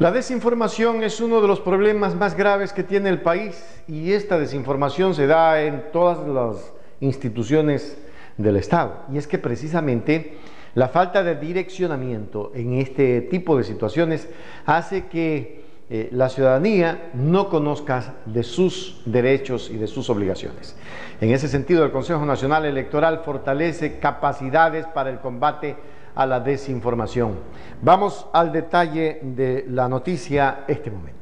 La 0.00 0.10
desinformación 0.10 1.02
es 1.02 1.20
uno 1.20 1.42
de 1.42 1.46
los 1.46 1.60
problemas 1.60 2.14
más 2.14 2.34
graves 2.34 2.72
que 2.72 2.82
tiene 2.82 3.10
el 3.10 3.20
país 3.20 3.82
y 3.86 4.12
esta 4.12 4.38
desinformación 4.38 5.14
se 5.14 5.26
da 5.26 5.62
en 5.62 5.92
todas 5.92 6.26
las 6.26 6.72
instituciones 7.00 7.98
del 8.38 8.56
Estado. 8.56 9.04
Y 9.12 9.18
es 9.18 9.26
que 9.26 9.36
precisamente 9.36 10.38
la 10.74 10.88
falta 10.88 11.22
de 11.22 11.34
direccionamiento 11.34 12.50
en 12.54 12.78
este 12.78 13.20
tipo 13.20 13.58
de 13.58 13.64
situaciones 13.64 14.26
hace 14.64 15.04
que 15.08 15.59
eh, 15.92 16.08
la 16.12 16.28
ciudadanía 16.28 17.10
no 17.14 17.48
conozca 17.48 18.14
de 18.24 18.44
sus 18.44 19.02
derechos 19.04 19.68
y 19.70 19.76
de 19.76 19.88
sus 19.88 20.08
obligaciones. 20.08 20.76
En 21.20 21.32
ese 21.32 21.48
sentido, 21.48 21.84
el 21.84 21.90
Consejo 21.90 22.24
Nacional 22.24 22.64
Electoral 22.64 23.22
fortalece 23.24 23.98
capacidades 23.98 24.86
para 24.86 25.10
el 25.10 25.18
combate 25.18 25.76
a 26.14 26.26
la 26.26 26.38
desinformación. 26.38 27.40
Vamos 27.82 28.26
al 28.32 28.52
detalle 28.52 29.18
de 29.20 29.64
la 29.68 29.88
noticia 29.88 30.64
este 30.68 30.92
momento. 30.92 31.19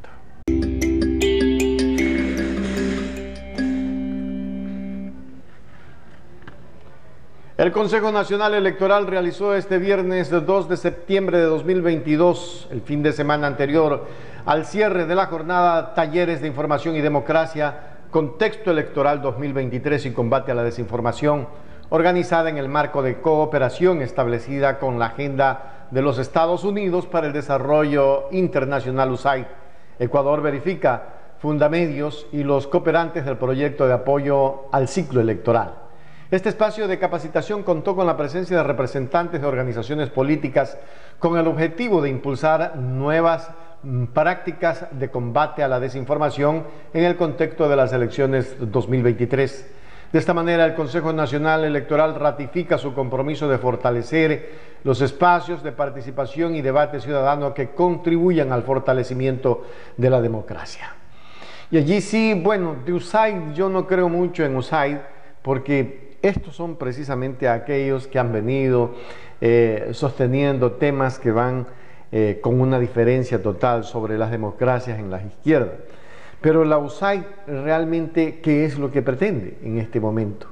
El 7.58 7.72
Consejo 7.72 8.12
Nacional 8.12 8.54
Electoral 8.54 9.08
realizó 9.08 9.52
este 9.52 9.78
viernes 9.78 10.30
2 10.30 10.68
de 10.68 10.76
septiembre 10.76 11.38
de 11.38 11.46
2022, 11.46 12.68
el 12.70 12.82
fin 12.82 13.02
de 13.02 13.12
semana 13.12 13.48
anterior 13.48 14.06
al 14.46 14.64
cierre 14.64 15.06
de 15.06 15.16
la 15.16 15.26
jornada 15.26 15.92
Talleres 15.92 16.40
de 16.40 16.46
Información 16.46 16.94
y 16.94 17.00
Democracia, 17.00 17.96
Contexto 18.12 18.70
Electoral 18.70 19.20
2023 19.22 20.06
y 20.06 20.12
Combate 20.12 20.52
a 20.52 20.54
la 20.54 20.62
Desinformación, 20.62 21.48
organizada 21.88 22.48
en 22.48 22.58
el 22.58 22.68
marco 22.68 23.02
de 23.02 23.20
cooperación 23.20 24.02
establecida 24.02 24.78
con 24.78 25.00
la 25.00 25.06
Agenda 25.06 25.88
de 25.90 26.02
los 26.02 26.20
Estados 26.20 26.62
Unidos 26.62 27.06
para 27.06 27.26
el 27.26 27.32
Desarrollo 27.32 28.28
Internacional 28.30 29.10
USAID. 29.10 29.46
Ecuador 29.98 30.42
verifica 30.42 31.08
Fundamedios 31.40 32.28
y 32.30 32.44
los 32.44 32.68
cooperantes 32.68 33.24
del 33.24 33.36
proyecto 33.36 33.88
de 33.88 33.94
apoyo 33.94 34.66
al 34.70 34.86
ciclo 34.86 35.20
electoral. 35.20 35.87
Este 36.30 36.50
espacio 36.50 36.86
de 36.86 36.98
capacitación 36.98 37.62
contó 37.62 37.96
con 37.96 38.06
la 38.06 38.18
presencia 38.18 38.58
de 38.58 38.62
representantes 38.62 39.40
de 39.40 39.46
organizaciones 39.46 40.10
políticas 40.10 40.76
con 41.18 41.38
el 41.38 41.46
objetivo 41.46 42.02
de 42.02 42.10
impulsar 42.10 42.76
nuevas 42.76 43.50
mm, 43.82 44.04
prácticas 44.06 44.88
de 44.90 45.10
combate 45.10 45.62
a 45.62 45.68
la 45.68 45.80
desinformación 45.80 46.64
en 46.92 47.04
el 47.04 47.16
contexto 47.16 47.66
de 47.66 47.76
las 47.76 47.94
elecciones 47.94 48.56
2023. 48.60 49.70
De 50.12 50.18
esta 50.18 50.34
manera, 50.34 50.66
el 50.66 50.74
Consejo 50.74 51.14
Nacional 51.14 51.64
Electoral 51.64 52.14
ratifica 52.14 52.76
su 52.76 52.92
compromiso 52.92 53.48
de 53.48 53.56
fortalecer 53.56 54.52
los 54.84 55.00
espacios 55.00 55.62
de 55.62 55.72
participación 55.72 56.54
y 56.54 56.60
debate 56.60 57.00
ciudadano 57.00 57.54
que 57.54 57.70
contribuyan 57.70 58.52
al 58.52 58.64
fortalecimiento 58.64 59.64
de 59.96 60.10
la 60.10 60.20
democracia. 60.20 60.92
Y 61.70 61.78
allí 61.78 62.02
sí, 62.02 62.34
bueno, 62.34 62.76
de 62.84 62.92
USAID 62.92 63.54
yo 63.54 63.70
no 63.70 63.86
creo 63.86 64.10
mucho 64.10 64.44
en 64.44 64.56
USAID 64.56 64.98
porque 65.40 66.07
estos 66.22 66.56
son 66.56 66.76
precisamente 66.76 67.48
aquellos 67.48 68.06
que 68.06 68.18
han 68.18 68.32
venido 68.32 68.94
eh, 69.40 69.90
sosteniendo 69.92 70.72
temas 70.72 71.18
que 71.18 71.30
van 71.30 71.66
eh, 72.10 72.40
con 72.40 72.60
una 72.60 72.80
diferencia 72.80 73.40
total 73.40 73.84
sobre 73.84 74.18
las 74.18 74.32
democracias 74.32 74.98
en 74.98 75.10
las 75.10 75.24
izquierdas. 75.24 75.74
Pero 76.40 76.64
la 76.64 76.78
USAID 76.78 77.22
realmente, 77.46 78.40
¿qué 78.40 78.64
es 78.64 78.78
lo 78.78 78.90
que 78.90 79.02
pretende 79.02 79.58
en 79.62 79.78
este 79.78 80.00
momento? 80.00 80.48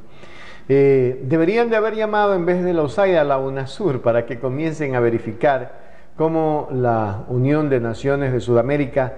Eh, 0.69 1.21
deberían 1.25 1.69
de 1.69 1.77
haber 1.77 1.95
llamado 1.95 2.35
en 2.35 2.47
vez 2.47 2.63
de 2.63 2.73
la 2.73 2.83
USAID 2.83 3.17
a 3.17 3.25
la 3.25 3.39
UNASUR 3.39 4.03
para 4.03 4.27
que 4.27 4.39
comiencen 4.39 4.95
a 4.95 5.01
verificar 5.01 5.87
cómo 6.17 6.69
la 6.73 7.25
Unión 7.29 7.69
de 7.69 7.81
Naciones 7.81 8.33
de 8.33 8.41
Sudamérica 8.41 9.15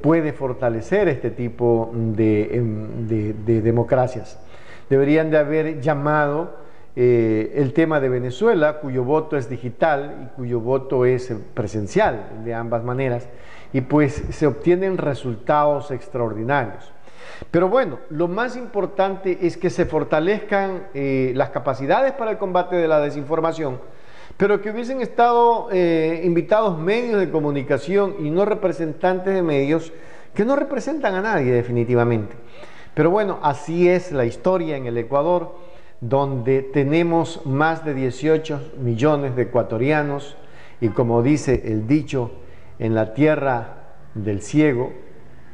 puede 0.00 0.32
fortalecer 0.32 1.08
este 1.08 1.30
tipo 1.30 1.90
de, 1.92 2.56
em, 2.56 3.08
de, 3.08 3.60
democracias. 3.62 4.38
Deberían 4.88 5.30
de 5.30 5.38
haber 5.38 5.80
llamado 5.80 6.62
eh, 6.94 7.54
el 7.56 7.72
tema 7.72 8.00
de 8.00 8.10
Venezuela, 8.10 8.80
cuyo 8.80 9.02
voto 9.02 9.36
es 9.36 9.48
digital 9.48 10.24
y 10.24 10.36
cuyo 10.36 10.60
voto 10.60 11.06
es 11.06 11.32
presencial 11.54 12.42
de 12.44 12.54
ambas 12.54 12.84
maneras, 12.84 13.28
y 13.72 13.80
pues 13.80 14.22
se 14.30 14.46
obtienen 14.46 14.98
resultados 14.98 15.90
extraordinarios. 15.90 16.92
Pero 17.50 17.68
bueno, 17.68 17.98
lo 18.10 18.28
más 18.28 18.56
importante 18.56 19.38
es 19.42 19.56
que 19.56 19.70
se 19.70 19.86
fortalezcan 19.86 20.88
eh, 20.92 21.32
las 21.34 21.50
capacidades 21.50 22.12
para 22.12 22.30
el 22.30 22.38
combate 22.38 22.76
de 22.76 22.88
la 22.88 23.00
desinformación, 23.00 23.80
pero 24.36 24.60
que 24.60 24.70
hubiesen 24.70 25.00
estado 25.00 25.68
eh, 25.72 26.22
invitados 26.24 26.78
medios 26.78 27.20
de 27.20 27.30
comunicación 27.30 28.16
y 28.20 28.30
no 28.30 28.44
representantes 28.44 29.34
de 29.34 29.42
medios 29.42 29.92
que 30.34 30.44
no 30.44 30.56
representan 30.56 31.14
a 31.14 31.22
nadie 31.22 31.52
definitivamente. 31.52 32.34
Pero 32.94 33.10
bueno, 33.10 33.38
así 33.42 33.88
es 33.88 34.12
la 34.12 34.24
historia 34.24 34.76
en 34.76 34.86
el 34.86 34.98
Ecuador 34.98 35.54
donde 36.00 36.62
tenemos 36.62 37.46
más 37.46 37.84
de 37.84 37.94
18 37.94 38.72
millones 38.78 39.36
de 39.36 39.42
ecuatorianos 39.42 40.36
y 40.80 40.88
como 40.88 41.22
dice 41.22 41.62
el 41.64 41.86
dicho, 41.86 42.32
en 42.80 42.94
la 42.96 43.14
tierra 43.14 43.94
del 44.14 44.42
ciego, 44.42 44.92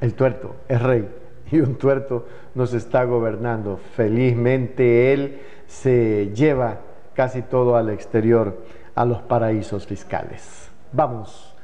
el 0.01 0.15
tuerto 0.15 0.57
es 0.69 0.81
rey 0.81 1.07
y 1.53 1.61
un 1.61 1.77
tuerto 1.77 2.27
nos 2.55 2.73
está 2.73 3.05
gobernando. 3.05 3.79
Felizmente 3.95 5.13
él 5.13 5.41
se 5.67 6.33
lleva 6.35 6.81
casi 7.15 7.43
todo 7.43 7.77
al 7.77 7.91
exterior, 7.91 8.59
a 8.95 9.05
los 9.05 9.21
paraísos 9.21 9.87
fiscales. 9.87 10.71
Vamos 10.93 11.55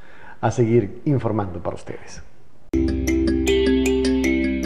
a 0.43 0.51
seguir 0.51 1.01
informando 1.07 1.61
para 1.61 1.77
ustedes. 1.77 2.23